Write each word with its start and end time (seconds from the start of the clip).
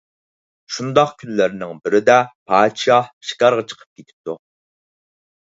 شۇنداق 0.77 1.11
كۈنلەرنىڭ 1.23 1.81
بىرىدە 1.83 2.15
پادىشاھ 2.53 3.13
شىكارغا 3.33 3.67
چىقىپ 3.75 3.93
كېتىپتۇ. 4.01 4.39